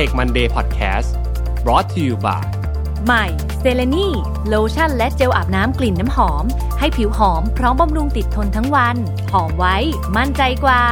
[0.00, 1.08] Tech Monday Podcast
[1.64, 2.44] brought to you by
[3.06, 3.24] ใหม่
[3.60, 4.08] เซเลนี
[4.48, 6.44] โลชั่นและเจลอาบน้ำกลิ่นน้ำหอม
[6.78, 8.96] ให้ผิวหอมพร้อมบำรุงติดทนทั้งวัน
[9.32, 9.76] หอมไว้
[10.16, 10.82] มั่นใจกว่า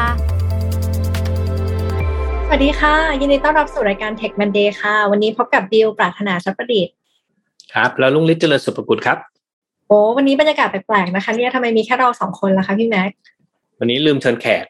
[2.46, 6.94] สวัสดีค่ะ ยินดีต้อนรับสู่รายการ Tech Monday ค่ะ วันนี้พบกับบิวปรารถนาชัประดิษฐ์
[7.74, 9.18] ครับ แล้วลุงฤทธิ์เจริญสุภกุลครับ
[9.88, 13.10] โอ้วันนี้บรรยากาศแปลกๆนะคะ เนี่ยทำไมมีแค่เราสองคนล่ะคะพี่แม็ก
[13.78, 14.64] วันนี้ลืมเชิญแขก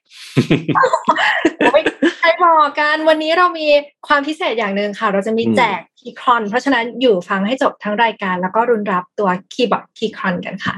[1.73, 1.83] โอ้ย
[2.21, 3.67] ใครบ อกกันวันนี้เรามี
[4.07, 10.75] ความพิเศษอย่างหนึ่งค่ะ เราจะมีอืมแจกคีย์ครอน เพราะฉะนั้นอยู่ฟังให้จบทั้งรายการ แล้วก็รุนรับตัวคีย์บอร์ดคีย์ครอนกันค่ะ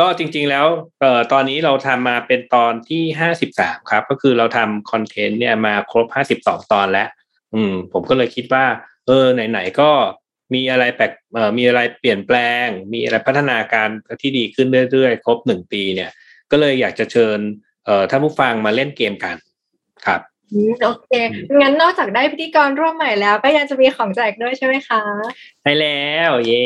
[0.00, 0.66] ก็จริงๆแล้ว
[1.00, 7.08] เอ่อตอนนี้เราทำมาเป็นตอนที่ห้าสิบสามครับ ก็คือเราทำคอนเทนต์เนี่ยมาครบห้าสิบสองตอนแล้ว
[7.54, 8.64] อืม ผมก็เลยคิดว่า
[9.06, 9.90] เออไหนๆก็
[10.54, 13.88] มีอะไรแปลกเอ่อมีอะไรเปลี่ยนแปลง มีอะไรพัฒนาการ
[14.22, 16.10] ที่ดีขึ้นเรื่อยๆ ครบหนึ่งปีเนี่ย
[16.50, 17.38] ก็เลยอยากจะเชิญ
[17.84, 19.36] เอ่อท่านผู้ฟังมาเล่นเกมกัน
[20.06, 20.37] ครับอืม
[20.82, 21.10] โอเค
[21.60, 25.02] งั้นนอกจากได้พิธีกรร่วมใหม่แล้ว ก็ยังจะมีของแจกด้วยใช่ไหมคะ
[25.62, 26.64] ใช่แล้วเย่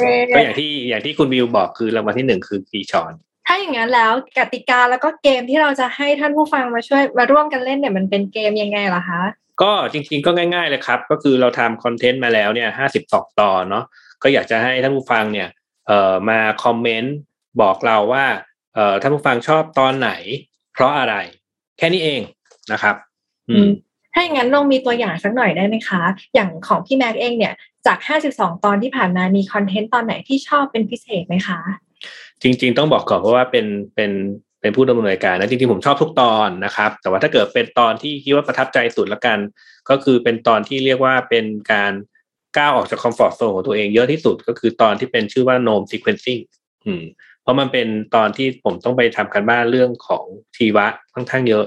[0.00, 3.12] เย้ก็อย่างที่อย่างที่คุณวิวบอกคือรางวัลที่หนึ่งคือปีชอน
[3.46, 9.22] ถ้าอย่างนั้นแล้วกติกาแล้วก็เกมที่เราจะให้ท่านผู้ฟังมาช่วยมาร่วมกันเล่นเนี่ยมันเป็นเกมยังไงล่ะคะ
[9.62, 13.84] ก็จริง ๆ ก็ง่าย ๆเลยครับ ก็คือเราทำคอนเทนต์มาแล้วเนี่ยห้าสิบสองตอนเนาะ
[14.22, 15.48] ก็อยากจะให้ท่านผู้ฟังเนี่ย
[15.86, 17.16] เอ่อมาคอมเมนต์
[17.62, 18.26] บอกเราว่า
[18.74, 20.10] เอ่อท่านผู้ฟังชอบตอนไหน
[20.74, 21.14] เพราะอะไร
[21.78, 22.20] แค่นี้เอง
[22.72, 23.07] นะครับอืม
[24.12, 26.02] ถ้าอย่างนั้นลองมีตัวอย่างสักหน่อยได้ไหมคะ
[26.34, 27.54] อย่างของพี่แม็กเองเนี่ย
[27.86, 27.98] จาก
[28.30, 31.58] 52 ตอนที่ผ่านมามีคอนเทนต์ตอนไหนที่ชอบเป็นพิเศษไหมคะ
[32.42, 34.12] จริง ๆ ต้องบอกก่อนเพราะว่าเป็นเป็น
[34.60, 39.38] เป็นผู้ดำเนินรายการนะจริงๆผมชอบทุกตอนนะครับ แต่ว่าถ้าเกิดเป็นตอนที่คิดว่าประทับใจสุดละกัน
[39.90, 41.92] ก็คือเป็นตอนที่เรียกว่าเป็นการ
[42.58, 46.42] ก้าวออกจากคอมฟอร์ z โซนของตัวเองเยอะที่สุดก็คือตอนที่เป็นชื่อว่า Gnome Sequencing
[46.86, 47.02] อืม
[47.42, 50.24] เพราะมันเป็นตอนที่ผมต้องไปทำการบ้านเรื่องของ
[50.56, 51.64] ชีวะค่อนข้างเยอะ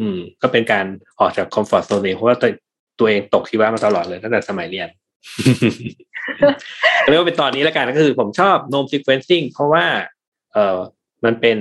[0.00, 0.86] อืม ก็เป็นการ
[1.20, 2.50] ออกจากคอมฟอร์ z โซนเองเพราะว่าตัว
[2.98, 4.88] ตัวเองตกชีวะมาตลอดเลยตั้งแต่สมัยเรียน
[7.08, 9.84] เรียกว่าเป็นตอนนี้แล้วกันก็คือผมชอบ Gnome Sequencing เพราะว่า
[10.52, 10.78] เอ่อ
[11.24, 11.58] มันเป็น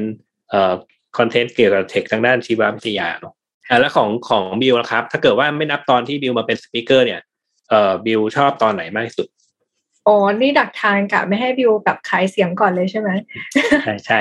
[0.50, 0.74] เอ่อ
[1.18, 3.34] content เกี่ยวกับ tech ทางด้านชีววิทยาเนาะ
[3.70, 7.22] อะแล้วของของบิวนะครับ ถ้าเกิดว่าไม่นับตอนที่บิวมาเป็น speaker เนี่ย
[7.70, 9.28] เอ่อบิวชอบตอนไหนมากที่สุด
[10.06, 13.10] โอ้นี่ดักทางกะไม่ให้บิวแบบขายเสียงก่อนเลยใช่ไหม
[13.84, 14.20] ใช่ใช่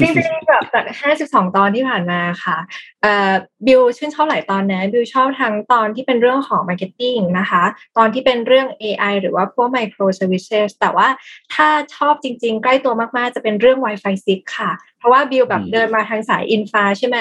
[0.00, 0.84] จริงๆแบบจาก
[1.20, 2.56] 52ตอนที่ผ่านมาค่ะ
[3.02, 3.32] เอ่อ
[3.66, 7.62] บิวชื่นชอบหลายตอนนะบิวชอบทั้งตอนที่เป็นเรื่องของ Marketing นะคะ
[7.96, 11.08] ตอนที่เป็นเรื่อง AI หรือว่าพวก Micro Services แต่ว่า
[11.54, 17.16] ถ้าชอบจริงๆ ใกล้ตัวมากๆ จะเป็นเรื่อง Wi-Fi 6 ค่ะ เพราะว่าบิวแบบเดินมาทางสายอินฟาใช่ไหม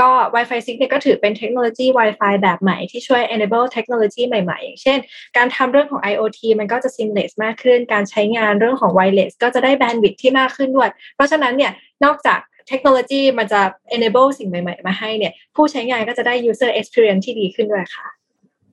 [0.00, 4.98] ก็ Wi-Fi 6เนี่ยก็ถือเป็นเทคโนโลยี Wi-Fi แบบใหม่ที่ช่วย enable เทคโนโลยีใหม่ๆ อย่างเช่น
[5.36, 11.72] การทำเรื่องของ IoT มันก็จะ seamless มากขึ้น การใช้งานเรื่องของ wireless ก็จะได้ bandwidth ที่มากขึ้นด้วย เพราะฉะนั้นเนี่ย
[12.04, 13.60] นอกจากเทคโนโลยีมันจะ
[13.96, 18.06] enable สิ่งใหม่ๆ มาให้เนี่ย ผู้ใช้งานก็จะได้ user experience ที่ดีขึ้นด้วยค่ะ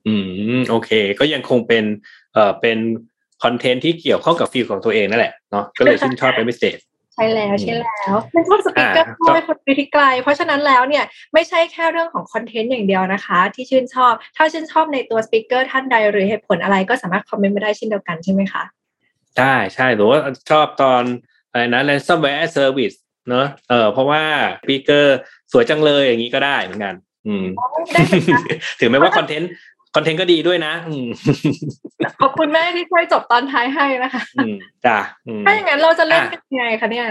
[0.06, 0.14] อื
[0.58, 1.84] ม โอเค ก็ยังคงเป็น
[2.34, 2.78] เอ่อเป็น
[3.44, 6.78] content ที่เกี่ยวข้องกับ field ของตัวเองนั่นแหละเนาะก็เลยชื่นชอบเป็นพิเศษ
[7.14, 11.04] ใช่แล้วใช่แล้วเป็นชอบ speaker อ่าด้วยคนไปที่ไกล เพราะฉะนั้นแล้วเนี่ย
[11.34, 18.62] ไม่ใช่แค่เรื่องของ content อย่างเดียวนะคะ ที่ชื่นชอบ ถ้าชื่นชอบในตัว speaker ท่านใดหรือเหตุผลอะไรก็สามารถ comment มาได้เช่นเดียวกันใช่ไหมคะ
[19.36, 20.18] ใช่ใช่หรือว่า
[20.50, 21.02] ชอบตอน
[21.50, 22.96] อะไรนะ ransomware as service
[23.28, 24.22] เนอะเออเพราะว่า
[24.62, 25.18] speaker
[25.52, 26.94] สวยจังเลยอย่างนี้ก็ได้เหมือนกัน
[27.26, 27.44] อืม
[27.92, 28.42] ได้เหมือนกัน
[28.80, 29.50] ถึงแม้ว่าคอนเทนต์
[29.94, 31.08] คอนเทนต์ก็ดีด้วยนะอืม
[32.20, 34.56] ขอบคุณแม่ที่ช่วยจบตอนท้ายให้นะคะอืม
[34.86, 37.06] จ้ะอืมถ้าอย่างนั้นเราจะเล่นอะกันยังไงคะเนี่ย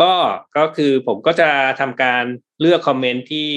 [0.00, 0.12] ก็
[0.56, 1.48] ก็คือผมก็จะ
[1.80, 2.24] ทำการ
[2.60, 3.48] เลือกคอมเมนต์ที่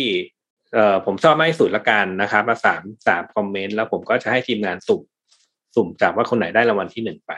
[0.74, 5.02] เอ่อผมชอบมากที่สุดละกันนะครับมาสามสามคอมเมนต์แล้วผมก็จะให้ทีมงานสุ่ม
[5.76, 7.32] สุ่มจากว่าคนไหนได้รางวัลที่หนึ่งไป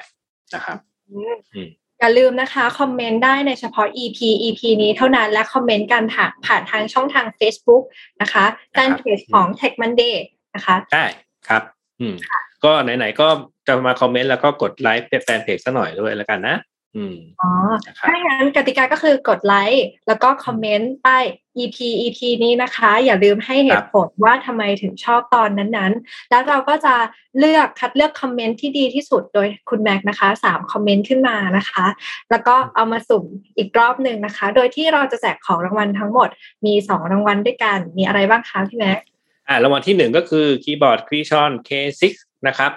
[0.56, 0.78] นะครับ
[1.10, 1.20] อื
[1.66, 1.70] ม
[2.00, 7.84] อย่าลืมนะคะ คอมเมนต์ได้ในเฉพาะ EP EP นี้เท่านั้นและคอมเมนต์กันผ่านผ่านทางช่องทาง Facebook
[8.22, 10.16] นะคะแฟนเพจของ Tech Monday
[10.56, 11.06] นะคะได้
[11.48, 11.64] ครับ
[12.02, 12.16] อืม
[12.64, 13.28] ก็ไหนๆก็
[13.68, 16.58] จะมาคอมเมนต์แล้วก็กดไลค์แฟนเพจซะหน่อยด้วยแล้วกันนะ
[16.96, 17.52] อืมอ๋อ
[17.88, 21.18] นะครับถ้าอย่างนั้นกติกาก็คือกดไลค์แล้วก็คอมเมนต์ใต้
[21.58, 26.96] EP EP นี้นะคะ อย่าลืมให้เหตุผลว่าทำไมถึงชอบตอนนั้นๆ แล้วเราก็จะ
[27.40, 31.86] เลือกคัดเลือกคอมเมนต์ที่ดีที่สุดโดยคุณแม็กนะคะสามคอมเมนต์ขึ้นมานะคะ
[32.32, 33.26] แล้วก็เอามาสุ่ม
[33.58, 36.30] อีกรอบหนึ่งนะคะ โดยที่เราจะแจกของรางวัลทั้งหมด
[36.66, 39.00] มีสองรางวัลด้วยกันมีอะไรบ้างคะพี่แม็ก
[39.48, 42.04] อ่ารางวัลที่หนึ่งก็คือคีย์บอร์ดครีชอน K6
[42.48, 42.72] นะครับ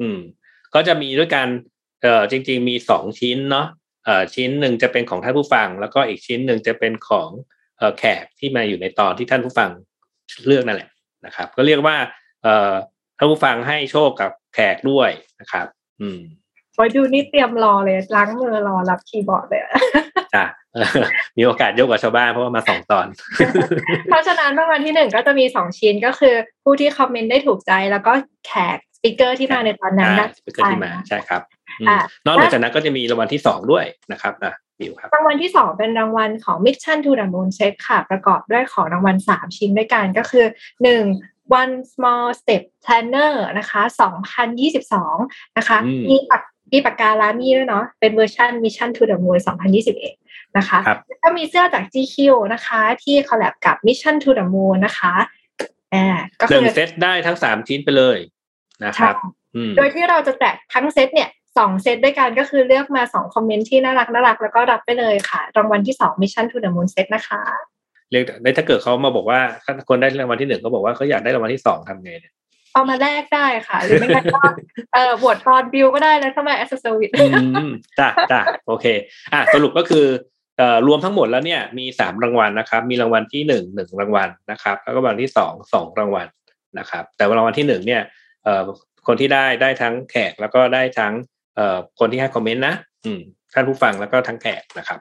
[0.00, 0.18] อืม
[0.74, 1.46] ก็จะมีด้วยกัน
[2.02, 3.66] เอ่อจริง ๆ มีสองชิ้นเนาะ
[4.04, 7.30] เอ่อชิ้นหนึ่งจะเป็นของท่านผู้ฟัง แล้วก็อีกชิ้นหนึ่งจะเป็นของ
[7.78, 9.70] เอ่อแขกที่มาอยู่ในตอนที่ท่านผู้ฟัง
[10.46, 10.88] เลือกนั่นแหละ
[11.26, 11.96] นะครับ ก็เรียกว่า
[12.42, 12.72] เอ่อ
[13.18, 15.66] ท่านผู้ฟังให้โชคกับแขกด้วยนะครับ
[16.00, 16.20] อืม
[16.80, 19.72] อ้ยบิวนี่เตรียมรอเลย ล้างมือรอรับคีย์บอร์ดเลยอะ
[20.34, 20.44] จ้ะ
[21.36, 23.06] มีโอกาสเยอะกว่าชาวบ้านเพราะว่ามาสองตอน
[24.10, 26.34] เพราะฉะนั้นรางวัลที่หนึ่งก็จะมีสองชิ้นก็คือ
[26.64, 28.12] ผู้ที่ comment ได้ถูกใจแล้วก็
[28.46, 31.42] แขก speaker ที่มาในตอนนั้นอ่าได้ speaker ที่มาใช่ครับ
[31.80, 40.46] อืมอะนอกเหนือจากนั้นก็จะมีรางวัลที่สองด้วยนะครับอะบิวครับรางวัลที่สองเป็นรางวัลของ Mission to the Moon Set ค่ะ ประกอบด้วยของรางวัลสามชิ้นด้วยกันก็คือ
[40.82, 41.04] หนึ่ง
[41.60, 43.82] One Small Step Planner นะคะ
[44.70, 49.38] 2022 นะคะอืมมีปาก มีปากกา Lamy ด้วยเนาะเป็นเวอร์ชัน Mission to the Moon
[49.96, 52.16] 2021 นะคะครับแล้วก็มีเสื้อจาก GQ
[52.52, 55.14] นะคะ ที่ collab กับ Mission to the Moon นะคะ
[55.94, 56.06] อ่า
[56.40, 58.18] ก็คืนึ่งเซตได้ทั้งสามชิ้นไปเลย
[58.84, 59.14] นะครับ
[59.54, 61.28] อืมโดยที่เราจะแจกทั้งเซตเนี่ย
[61.58, 67.40] สองเซตด้วยกันก็คือเลือกมาสอง comment ที่น่ารักน่ารักแล้วก็รับไปเลยค่ะ รางวัลที่สอง Mission to the Moon Set นะคะ
[68.10, 72.34] เรียกได้ถ้าเกิดเขามาบอกว่าถ้าคนได้รางวัลที่หนึ่งเขาบอกว่าเขาอยากได้รางวัลที่สองทำไงเนี่ย
[72.72, 74.40] เอามาแลกได้ค่ะ หรือไม่งั้นก็
[74.94, 77.10] เอ่อโหวตตอนบิวก็ได้ ransomware as service
[77.98, 78.86] จ้ะจ้ะโอเค
[79.32, 80.06] อะสรุปก็คือ
[80.58, 86.26] เอ่อรวมทั้งหมดแล้วเนี่ยมีสามรางวัลนะครับ มีรางวัลที่หนึ่งหนึ่งรางวัลนะครับ แล้วก็รางวัลที่สองสองรางวัล
[86.78, 88.02] นะครับ แต่รางวัลที่หนึ่งเนี่ย
[88.44, 88.64] เอ่อ
[89.06, 91.12] คนที่ได้ได้ทั้งแขกแล้วก็ได้ทั้ง
[91.56, 92.74] เอ่อคนที่ให้ comment นะ
[93.04, 93.20] อืม
[93.52, 94.98] ท่านผู้ฟังแล้วก็ทั้งแขกนะครับ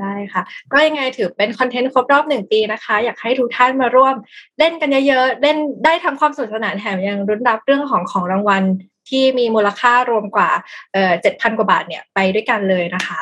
[0.00, 0.42] ได้ค่ะ
[0.72, 4.14] ก็ยังไงถือเป็น content ครบรอบหนึ่งปีนะคะ อยากให้ทุกท่านมาร่วม
[4.58, 8.64] เล่นกันเยอะๆ เล่นได้ทั้งความสนุกสนานแถมยังลุ้นรับเรื่องของของรางวัล
[9.08, 10.50] ที่มีมูลค่ารวมกว่า
[10.92, 13.20] เอ่อเจ็ดพันกว่าบาทเนี่ยไปด้วยกันเลยนะคะ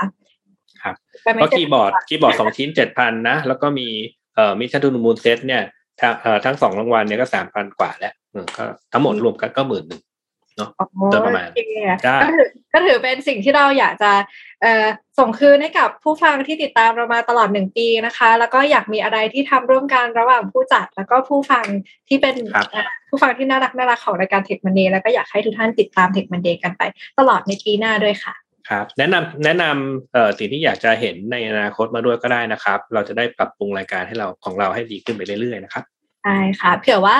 [0.82, 3.88] ครับไปไหมก็คีย์บอร์ดคีย์บอร์ดสองชิ้นเจ็ดพันนะ แล้วก็มี
[4.34, 5.62] เอ่อ Mission to the Moon Set เนี่ย
[6.00, 10.00] ทั้งเอ่อทั้งสองรางวัลเนี่ยก็สามพันกว่าแล้วอืมก็ทั้งหมดรวมกันก็หมื่นหนึ่ง
[10.58, 11.74] อ๋อโดยประมาณโอเค
[12.04, 12.18] ได้
[12.72, 14.12] ก็ถือก็ถือเป็นสิ่งที่เราอยากจะ
[14.62, 14.86] เอ่อ
[15.18, 21.64] ส่งคืนให้กับผู้ฟังที่ติดตามเรามาตลอดหนึ่งปีนะคะ แล้วก็อยากมีอะไรที่ทำร่วมกันระหว่างผู้จัด แล้วก็ผู้ฟัง
[22.08, 26.82] ที่เป็นครับเอ่อผู้ฟังที่น่ารักน่ารักของรายการ Tech Monday แล้วก็อยากให้ทุกท่านติดตาม Tech Monday กันไป
[27.18, 28.34] ตลอดในปีหน้าด้วยค่ะ
[28.68, 35.84] ครับแนะนำแนะนำเอ่อสิ่งที่อยากจะเห็นในอนาคตมาด้วยก็ได้นะครับ เราจะได้ปรับปรุงรายการให้เราของเราให้ดีขึ้นไปเรื่อยๆนะครับ
[36.22, 37.16] ใช่ค่ะเผื่อว่า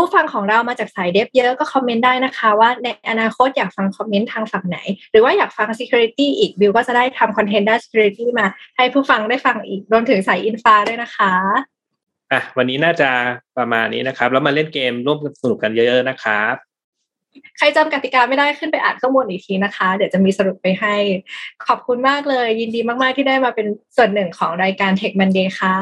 [0.00, 4.78] ผู้ฟังของเรามาจากสายเดฟเยอะก็คอมเมนต์ได้นะคะ ว่าในอนาคตอยากฟังคอมเมนต์ทางฝั่งไหน
[5.12, 11.32] หรือว่าอยากฟัง Security อีกบิวก็จะได้ทำคอนเทนต์ด้าน Security มา ให้ผู้ฟังได้ฟังอีกรวมถึงสายอินฟาด้วยนะคะ
[12.32, 13.10] อะวันนี้น่าจะ
[13.58, 16.54] ประมาณนี้นะครับ แล้วมาเล่นเกมร่วมสนุกกันเยอะๆนะครับ
[17.58, 20.94] ใครจำกติกาไม่ได้ขึ้นไปอ่านข้อมูลอีกทีนะคะ เดี๋ยวจะมีสรุปไปให้
[21.66, 23.66] ขอบคุณมากเลย ยินดีมากๆที่ได้มาเป็น
[23.96, 25.76] ส่วนหนึ่งของรายการ Tech Monday ค่ะ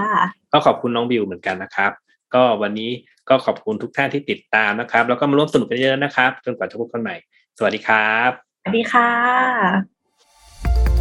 [0.53, 1.93] ก็ขอบคุณน้องบิวเหมือนกันนะครับ
[2.35, 2.91] ก็วันนี้
[3.29, 7.15] ก็ขอบคุณทุกท่านที่ติดตามนะครับ แล้วก็มาร่วมสนุกกันเยอะๆนะครับจนกว่าจะพบกันใหม่
[7.59, 8.31] สวัสดีครับ
[8.63, 9.11] สวัสดีค่ะ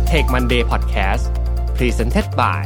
[0.09, 1.23] Tech Monday Podcast
[1.77, 2.65] Presented by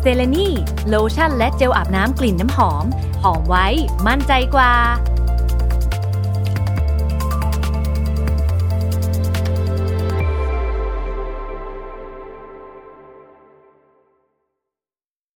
[0.00, 0.48] เซเลนี
[0.88, 2.84] โลชั่นและเจลอาบน้ำกลิ่นน้ำหอม
[3.22, 3.66] หอมไว้
[4.06, 4.72] มั่นใจกว่า